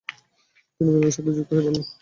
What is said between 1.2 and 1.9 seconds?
যুক্ত হয়ে পড়লেন।